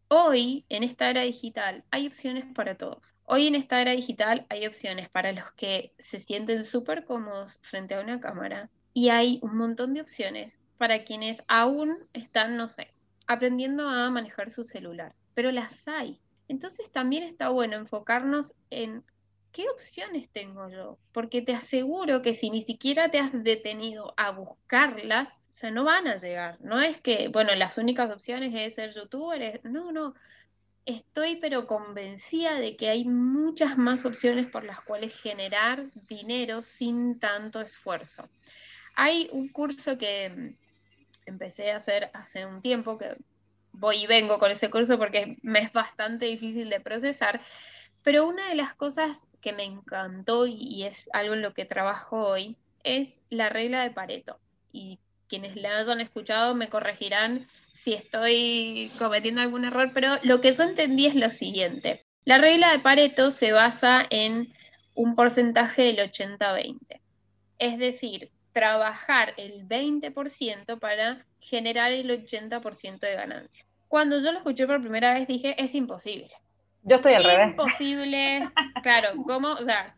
[0.07, 3.13] hoy en esta era digital hay opciones para todos.
[3.25, 7.95] Hoy en esta era digital hay opciones para los que se sienten súper cómodos frente
[7.95, 12.87] a una cámara y hay un montón de opciones para quienes aún están, no sé,
[13.27, 15.13] aprendiendo a manejar su celular.
[15.33, 16.21] Pero las hay.
[16.47, 19.03] Entonces también está bueno enfocarnos en
[19.55, 20.99] ¿qué opciones tengo yo?
[21.13, 25.85] Porque te aseguro que si ni siquiera te has detenido a buscarlas, o sea, no
[25.85, 26.57] van a llegar.
[26.59, 30.13] No es que, bueno, las únicas opciones es ser youtuber, no, no.
[30.85, 37.17] Estoy pero convencida de que hay muchas más opciones por las cuales generar dinero sin
[37.17, 38.27] tanto esfuerzo.
[38.93, 40.55] Hay un curso que mm,
[41.27, 43.15] empecé a hacer hace un tiempo, que
[43.71, 47.39] voy y vengo con ese curso porque me es bastante difícil de procesar,
[48.03, 52.17] pero una de las cosas que me encantó y es algo en lo que trabajo
[52.17, 54.39] hoy, es la regla de Pareto.
[54.71, 60.51] Y quienes la hayan escuchado me corregirán si estoy cometiendo algún error, pero lo que
[60.51, 62.03] yo entendí es lo siguiente.
[62.23, 64.51] La regla de Pareto se basa en
[64.95, 66.99] un porcentaje del 80-20.
[67.59, 73.63] Es decir, trabajar el 20% para generar el 80% de ganancia.
[73.87, 76.31] Cuando yo lo escuché por primera vez dije, es imposible.
[76.85, 77.47] Yo estoy al revés.
[77.49, 78.49] Imposible,
[78.83, 79.53] claro, ¿cómo?
[79.53, 79.95] O sea,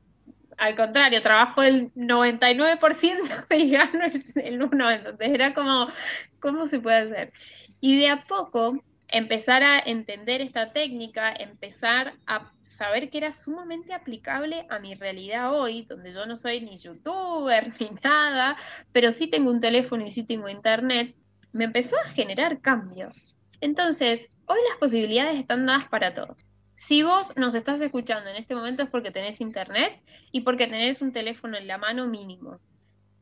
[0.57, 4.95] al contrario, trabajo el 99% y gano el 1%.
[4.95, 5.89] Entonces era como,
[6.39, 7.33] ¿cómo se puede hacer?
[7.81, 13.93] Y de a poco empezar a entender esta técnica, empezar a saber que era sumamente
[13.93, 18.55] aplicable a mi realidad hoy, donde yo no soy ni youtuber ni nada,
[18.93, 21.15] pero sí tengo un teléfono y sí tengo internet,
[21.51, 23.35] me empezó a generar cambios.
[23.59, 26.37] Entonces, hoy las posibilidades están dadas para todos.
[26.77, 29.99] Si vos nos estás escuchando en este momento es porque tenés internet
[30.31, 32.59] y porque tenés un teléfono en la mano mínimo.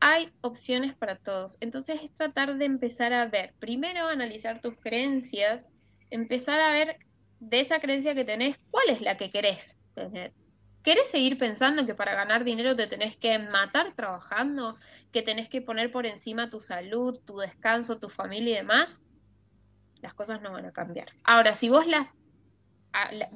[0.02, 1.56] Hay opciones para todos.
[1.62, 5.66] Entonces es tratar de empezar a ver, primero analizar tus creencias,
[6.10, 6.98] empezar a ver
[7.40, 10.34] de esa creencia que tenés, cuál es la que querés tener.
[10.84, 14.76] ¿Querés seguir pensando que para ganar dinero te tenés que matar trabajando?
[15.14, 19.00] ¿Que tenés que poner por encima tu salud, tu descanso, tu familia y demás?
[20.02, 21.08] Las cosas no van a cambiar.
[21.24, 22.14] Ahora, si vos las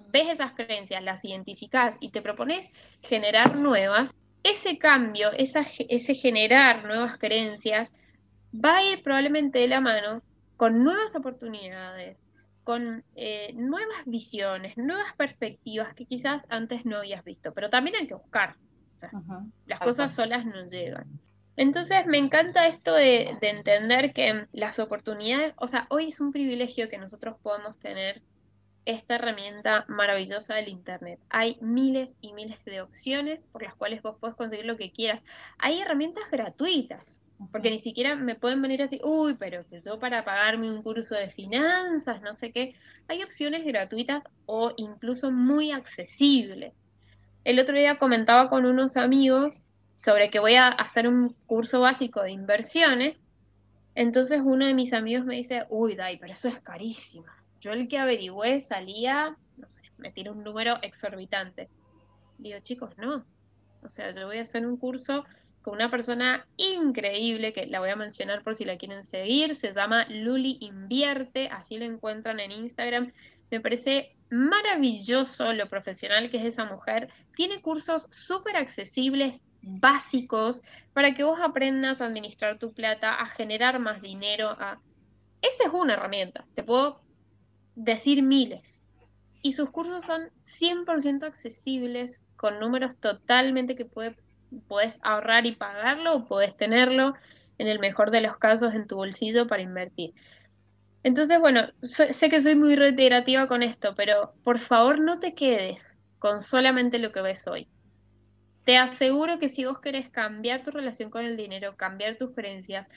[0.09, 4.11] ves esas creencias, las identificás y te propones generar nuevas,
[4.43, 7.91] ese cambio, ese generar nuevas creencias,
[8.53, 10.21] va a ir probablemente de la mano
[10.57, 12.25] con nuevas oportunidades,
[12.63, 18.07] con eh, nuevas visiones, nuevas perspectivas que quizás antes no habías visto, pero también hay
[18.07, 18.55] que buscar.
[19.65, 21.07] las cosas solas no llegan.
[21.55, 26.31] Entonces me encanta esto de, de, entender que las oportunidades, o sea, hoy es un
[26.31, 28.21] privilegio que nosotros podamos tener
[28.85, 31.19] esta herramienta maravillosa del Internet.
[31.29, 35.21] Hay miles y miles de opciones por las cuales vos podés conseguir lo que quieras.
[35.57, 37.03] Hay herramientas gratuitas,
[37.51, 41.15] porque ni siquiera me pueden venir así, uy, pero que yo para pagarme un curso
[41.15, 42.75] de finanzas, no sé qué.
[43.07, 46.85] Hay opciones gratuitas o incluso muy accesibles.
[47.43, 49.61] El otro día comentaba con unos amigos
[49.95, 53.19] sobre que voy a hacer un curso básico de inversiones.
[53.95, 57.25] Entonces uno de mis amigos me dice, uy, Dai, pero eso es carísimo
[57.59, 61.69] yo el que averigüé salía, no sé, me tiró un número exorbitante.
[62.37, 63.25] Digo, chicos, no.
[63.83, 65.25] O sea, yo voy a hacer un curso
[65.61, 69.73] con una persona increíble, que la voy a mencionar por si la quieren seguir, se
[69.73, 73.11] llama Luli Invierte, así lo encuentran en Instagram.
[73.51, 77.09] Me parece maravilloso lo profesional que es esa mujer.
[77.35, 80.61] Tiene cursos súper accesibles, básicos,
[80.93, 84.49] para que vos aprendas a administrar tu plata, a generar más dinero.
[84.49, 84.79] A...
[85.41, 86.45] Esa es una herramienta.
[86.55, 87.01] Te puedo
[87.75, 88.79] decir miles.
[89.41, 94.15] Y sus cursos son 100% accesibles, con números totalmente que puede,
[94.67, 97.13] puedes ahorrar y pagarlo o puedes tenerlo,
[97.57, 100.13] en el mejor de los casos, en tu bolsillo para invertir.
[101.03, 105.97] Entonces, bueno, sé que soy muy reiterativa con esto, pero por favor no te quedes
[106.19, 107.67] con solamente lo que ves hoy.
[108.65, 112.87] Te aseguro que si vos querés cambiar tu relación con el dinero, cambiar tus creencias,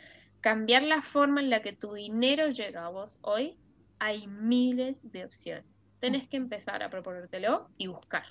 [0.41, 3.57] cambiar la forma en la que tu dinero llega a vos hoy,
[4.03, 5.65] hay miles de opciones.
[6.01, 8.25] Tenés que empezar a proponértelo y buscar.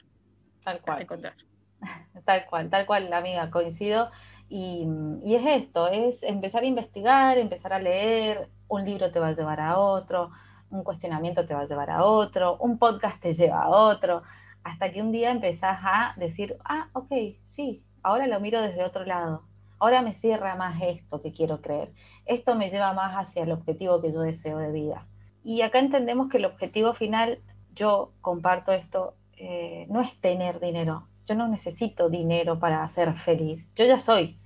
[0.65, 1.01] Tal cual.
[1.03, 1.35] encontrar.
[2.25, 4.11] Tal cual, tal cual, amiga, coincido.
[4.49, 4.85] Y,
[5.23, 9.31] y, es esto, es empezar a investigar, empezar a leer, un libro te va a
[9.31, 10.29] llevar a otro,
[10.69, 14.23] un cuestionamiento te va a llevar a otro, un podcast te lleva a otro,
[14.63, 17.13] hasta que un día empezás a decir, ah, ok,
[17.55, 19.43] sí, ahora lo miro desde otro lado,
[19.79, 21.93] ahora me cierra más esto que quiero creer,
[22.25, 25.07] esto me lleva más hacia el objetivo que yo deseo de vida.
[25.43, 27.39] Y acá entendemos que el objetivo final,
[27.73, 31.07] yo comparto esto, eh, no es tener dinero.
[31.27, 33.67] Yo no necesito dinero para ser feliz.
[33.75, 34.37] Yo ya soy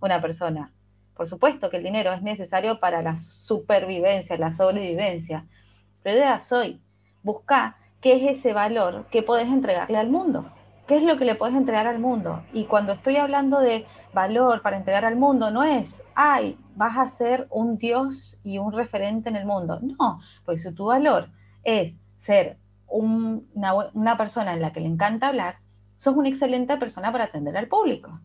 [0.00, 0.72] una persona.
[1.16, 5.46] Por supuesto que el dinero es necesario para la supervivencia, la sobrevivencia,
[6.02, 6.80] pero yo ya soy.
[7.22, 10.50] Busca qué es ese valor que puedes entregarle al mundo.
[10.86, 12.42] ¿Qué es lo que le puedes entregar al mundo?
[12.52, 17.08] Y cuando estoy hablando de valor para entregar al mundo, no es, ay, vas a
[17.08, 19.78] ser un Dios y un referente en el mundo.
[19.80, 21.30] No, porque si tu valor
[21.62, 25.56] es ser una, persona en la que le encanta hablar,
[25.96, 28.20] sos una excelente persona para atender al público.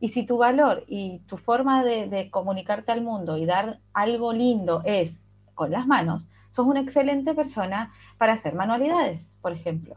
[0.00, 4.32] Y si tu valor y tu forma de, de comunicarte al mundo y dar algo
[4.32, 5.12] lindo es
[5.54, 9.96] con las manos, sos una excelente persona para hacer manualidades, por ejemplo.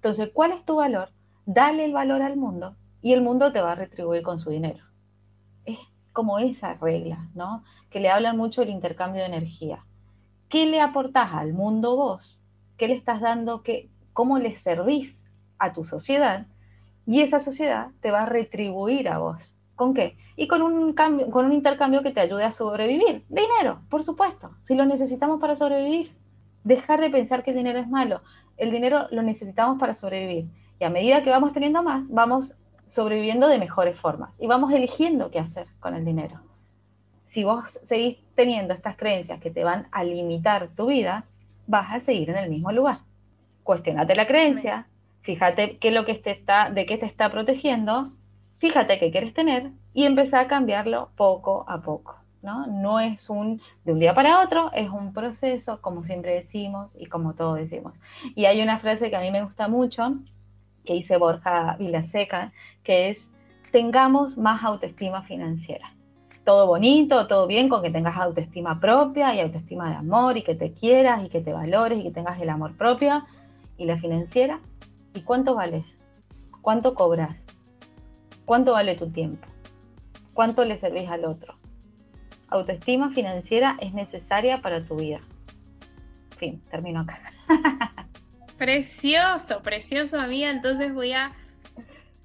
[0.00, 1.10] Entonces, ¿cuál es tu valor?
[1.44, 4.82] Dale el valor al mundo y el mundo te va a retribuir con su dinero.
[5.66, 5.78] Es
[6.14, 7.64] como esa regla, ¿no?
[7.90, 9.84] Que le hablan mucho del intercambio de energía.
[10.48, 12.40] ¿Qué le aportás al mundo vos?
[12.78, 13.62] ¿Qué le estás dando?
[13.62, 15.18] ¿Qué, ¿Cómo le servís
[15.58, 16.46] a tu sociedad?
[17.04, 19.36] Y esa sociedad te va a retribuir a vos.
[19.76, 20.16] ¿Con qué?
[20.34, 23.26] Y con un, cambio, con un intercambio que te ayude a sobrevivir.
[23.28, 26.16] Dinero, por supuesto, si lo necesitamos para sobrevivir.
[26.64, 28.22] Dejar de pensar que el dinero es malo
[28.60, 30.46] el dinero lo necesitamos para sobrevivir.
[30.78, 32.54] Y a medida que vamos teniendo más, vamos
[32.86, 36.40] sobreviviendo de mejores formas y vamos eligiendo qué hacer con el dinero.
[37.26, 41.24] Si vos seguís teniendo estas creencias que te van a limitar tu vida,
[41.66, 42.98] vas a seguir en el mismo lugar.
[43.62, 44.86] Cuestionate la creencia,
[45.22, 48.12] fíjate qué lo que te está, de qué te está protegiendo,
[48.58, 52.19] fíjate qué quieres tener y empezá a cambiarlo poco a poco.
[52.42, 53.00] ¿No?
[53.00, 57.34] es un de un día para otro, es un proceso, como siempre decimos y como
[57.34, 57.94] todos decimos.
[58.34, 60.14] Y hay una frase que a mí me gusta mucho,
[60.84, 63.28] que dice Borja Vilaseca, que es,
[63.72, 65.92] tengamos más autoestima financiera.
[66.44, 70.54] Todo bonito, todo bien con que tengas autoestima propia y autoestima de amor y que
[70.54, 73.22] te quieras y que te valores y que tengas el amor propio
[73.76, 74.60] y la financiera.
[75.14, 75.84] ¿Y cuánto vales?
[76.62, 77.36] ¿Cuánto cobras?
[78.46, 79.46] ¿Cuánto vale tu tiempo?
[80.34, 81.59] ¿Cuánto le servís al otro?
[82.50, 85.20] Autoestima financiera es necesaria para tu vida.
[86.36, 87.20] Fin, termino acá.
[88.58, 90.50] Precioso, precioso, amiga.
[90.50, 91.32] Entonces voy a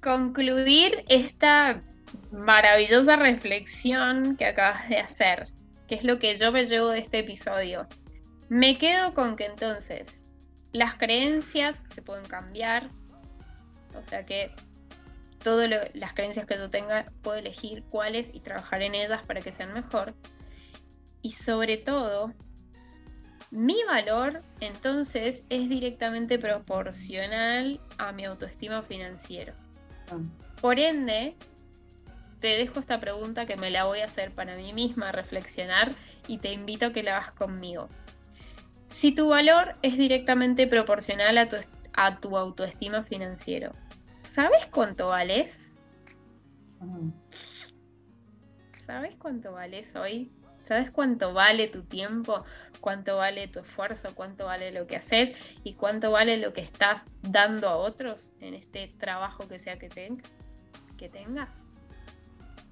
[0.02, 1.80] concluir esta
[2.30, 5.48] maravillosa reflexión que acabas de hacer,
[5.88, 7.86] que es lo que yo me llevo de este episodio.
[8.48, 10.22] Me quedo con que entonces
[10.72, 12.88] las creencias se pueden cambiar,
[13.98, 14.50] o sea que
[15.46, 19.52] todas las creencias que yo tenga puedo elegir cuáles y trabajar en ellas para que
[19.52, 20.12] sean mejor.
[21.22, 22.32] Y sobre todo,
[23.52, 29.54] mi valor entonces es directamente proporcional a mi autoestima financiero.
[30.10, 30.18] Ah.
[30.60, 31.36] Por ende,
[32.40, 35.92] te dejo esta pregunta que me la voy a hacer para mí misma, reflexionar
[36.26, 37.88] y te invito a que la hagas conmigo.
[38.90, 41.56] Si tu valor es directamente proporcional a tu,
[41.92, 43.70] a tu autoestima financiero,
[44.36, 45.72] ¿sabes cuánto vales?
[48.74, 50.30] ¿Sabes cuánto vales hoy?
[50.68, 52.44] ¿Sabes cuánto vale tu tiempo?
[52.80, 54.14] ¿Cuánto vale tu esfuerzo?
[54.14, 55.34] ¿Cuánto vale lo que haces?
[55.64, 59.88] ¿Y cuánto vale lo que estás dando a otros en este trabajo que sea que,
[60.98, 61.48] que tengas?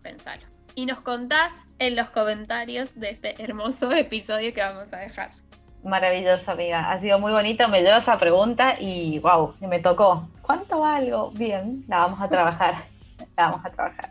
[0.02, 0.46] Pensalo.
[0.74, 5.30] Y nos contás en los comentarios de este hermoso episodio que vamos a dejar.
[5.84, 6.90] Maravilloso, amiga.
[6.90, 7.68] Ha sido muy bonito.
[7.68, 10.26] Me llevo esa pregunta y wow, me tocó.
[10.40, 11.30] ¿Cuánto valgo?
[11.32, 12.74] Bien, la vamos a trabajar.
[13.36, 14.10] la vamos a trabajar.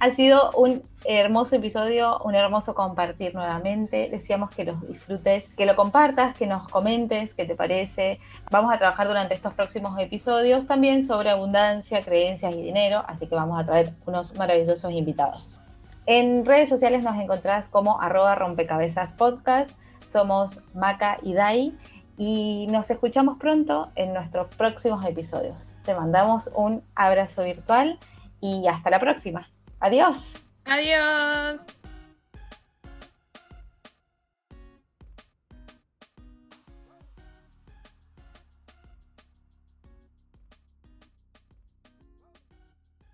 [0.00, 4.10] Ha sido un hermoso episodio, un hermoso compartir nuevamente.
[4.10, 8.20] Decíamos que los disfrutes, que lo compartas, que nos comentes qué te parece.
[8.50, 13.34] Vamos a trabajar durante estos próximos episodios también sobre abundancia, creencias y dinero, así que
[13.34, 15.48] vamos a traer unos maravillosos invitados.
[16.04, 19.70] En redes sociales nos encontrás como arroba rompecabezas podcast.
[20.10, 21.74] Somos Maca y Dai
[22.18, 25.58] y nos escuchamos pronto en nuestros próximos episodios.
[25.84, 27.98] Te mandamos un abrazo virtual
[28.40, 29.48] y hasta la próxima.
[29.80, 30.18] Adiós.
[30.66, 31.79] Adiós.